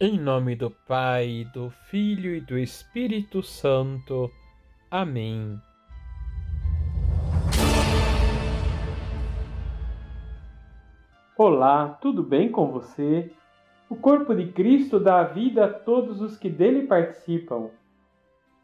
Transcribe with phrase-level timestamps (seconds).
[0.00, 4.30] Em nome do Pai, do Filho e do Espírito Santo.
[4.88, 5.60] Amém.
[11.36, 13.32] Olá, tudo bem com você?
[13.90, 17.68] O corpo de Cristo dá vida a todos os que dele participam.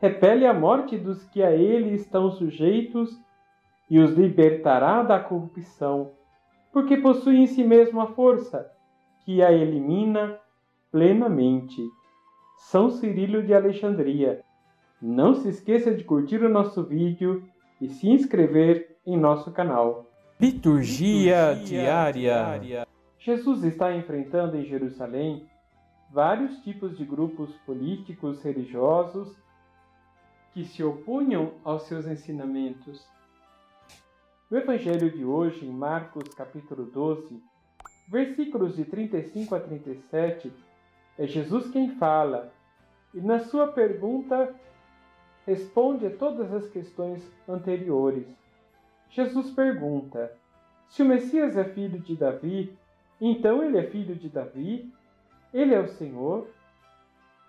[0.01, 3.11] Repele a morte dos que a ele estão sujeitos
[3.91, 6.12] e os libertará da corrupção,
[6.73, 8.71] porque possui em si mesmo a força
[9.25, 10.39] que a elimina
[10.95, 11.82] plenamente.
[12.56, 14.45] São Cirilo de Alexandria.
[15.02, 17.42] Não se esqueça de curtir o nosso vídeo
[17.80, 20.09] e se inscrever em nosso canal.
[20.41, 22.12] Liturgia, Liturgia diária.
[22.12, 22.86] diária.
[23.19, 25.45] Jesus está enfrentando em Jerusalém
[26.12, 29.36] vários tipos de grupos políticos religiosos
[30.52, 33.05] que se opunham aos seus ensinamentos.
[34.48, 37.42] No Evangelho de hoje, em Marcos capítulo 12,
[38.08, 40.52] versículos de 35 a 37,
[41.18, 42.52] é Jesus quem fala,
[43.12, 44.55] e na sua pergunta
[45.47, 48.27] responde a todas as questões anteriores.
[49.11, 50.33] Jesus pergunta:
[50.89, 52.77] Se o Messias é filho de Davi,
[53.20, 54.92] então ele é filho de Davi?
[55.52, 56.48] Ele é o Senhor?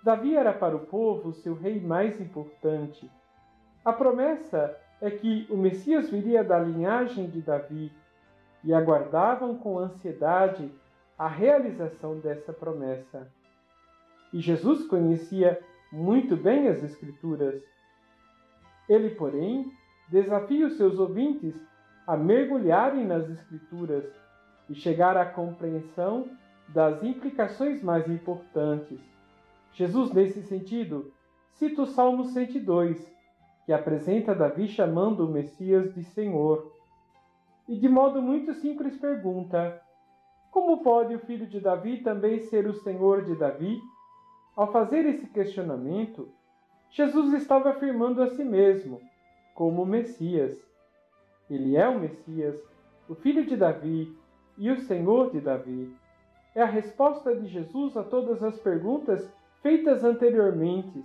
[0.03, 3.09] Davi era para o povo seu rei mais importante.
[3.84, 7.92] A promessa é que o Messias viria da linhagem de Davi
[8.64, 10.72] e aguardavam com ansiedade
[11.18, 13.28] a realização dessa promessa.
[14.36, 15.58] E Jesus conhecia
[15.89, 17.64] muito bem as Escrituras.
[18.89, 19.72] Ele, porém,
[20.09, 21.55] desafia os seus ouvintes
[22.05, 24.03] a mergulharem nas Escrituras
[24.69, 26.30] e chegar à compreensão
[26.67, 29.00] das implicações mais importantes.
[29.72, 31.13] Jesus, nesse sentido,
[31.53, 33.09] cita o Salmo 102,
[33.66, 36.73] que apresenta Davi chamando o Messias de Senhor.
[37.69, 39.81] E de modo muito simples pergunta:
[40.52, 43.80] Como pode o filho de Davi também ser o Senhor de Davi?
[44.56, 46.30] Ao fazer esse questionamento,
[46.89, 49.02] Jesus estava afirmando a si mesmo
[49.53, 50.58] como o Messias.
[51.50, 52.56] Ele é o Messias,
[53.09, 54.18] o filho de Davi
[54.57, 55.94] e o Senhor de Davi.
[56.56, 59.30] É a resposta de Jesus a todas as perguntas
[59.62, 61.03] feitas anteriormente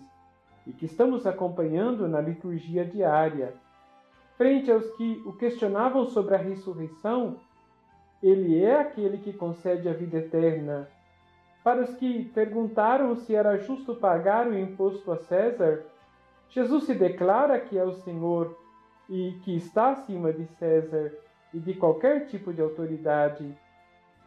[0.64, 3.54] e que estamos acompanhando na liturgia diária.
[4.36, 7.36] Frente aos que o questionavam sobre a ressurreição,
[8.22, 10.88] ele é aquele que concede a vida eterna
[11.62, 15.84] para os que perguntaram se era justo pagar o imposto a César,
[16.48, 18.56] Jesus se declara que é o Senhor
[19.08, 21.12] e que está acima de César
[21.52, 23.54] e de qualquer tipo de autoridade.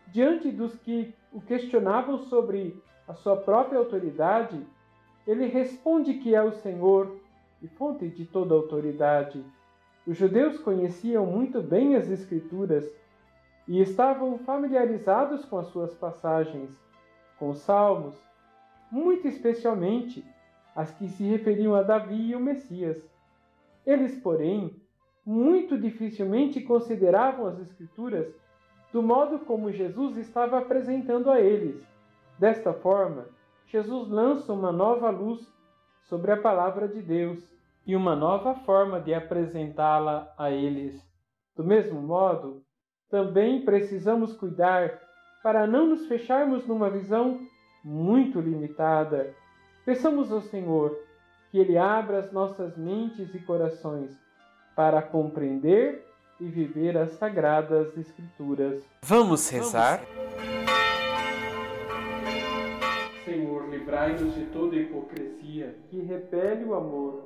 [0.07, 4.63] Diante dos que o questionavam sobre a sua própria autoridade,
[5.25, 7.17] ele responde que é o Senhor
[7.61, 9.43] e fonte de toda autoridade.
[10.05, 12.87] Os judeus conheciam muito bem as Escrituras
[13.67, 16.69] e estavam familiarizados com as suas passagens
[17.37, 18.15] com os salmos,
[18.91, 20.25] muito especialmente
[20.75, 23.09] as que se referiam a Davi e o Messias.
[23.85, 24.81] Eles, porém,
[25.25, 28.33] muito dificilmente consideravam as Escrituras
[28.91, 31.83] do modo como Jesus estava apresentando a eles.
[32.37, 33.27] Desta forma,
[33.65, 35.51] Jesus lança uma nova luz
[36.03, 37.43] sobre a palavra de Deus
[37.87, 41.03] e uma nova forma de apresentá-la a eles.
[41.55, 42.63] Do mesmo modo,
[43.09, 45.01] também precisamos cuidar
[45.43, 47.41] para não nos fecharmos numa visão
[47.83, 49.35] muito limitada.
[49.85, 50.97] Peçamos ao Senhor
[51.51, 54.17] que Ele abra as nossas mentes e corações
[54.73, 56.07] para compreender
[56.39, 58.81] e viver as sagradas Escrituras.
[59.01, 60.01] Vamos rezar?
[63.25, 67.21] Senhor, livrai-nos de toda hipocrisia que repele o amor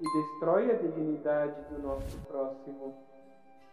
[0.00, 2.94] e destrói a dignidade do nosso próximo.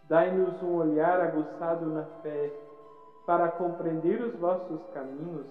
[0.08, 2.50] Dai-nos um olhar aguçado na fé
[3.26, 5.46] para compreender os vossos caminhos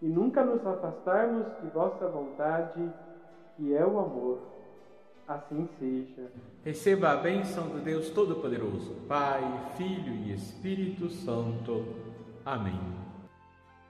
[0.00, 2.90] e nunca nos afastarmos de vossa vontade,
[3.56, 4.38] que é o amor.
[5.26, 6.30] Assim seja.
[6.64, 9.42] Receba a bênção do Deus Todo-Poderoso, Pai,
[9.76, 11.84] Filho e Espírito Santo.
[12.44, 12.80] Amém.